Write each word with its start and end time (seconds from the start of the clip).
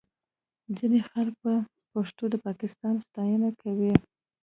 ځینې 0.77 0.99
خلک 1.09 1.35
په 1.43 1.53
پښتو 1.93 2.23
د 2.33 2.35
پاکستان 2.45 2.95
ستاینه 3.07 3.49
کوي 3.61 3.93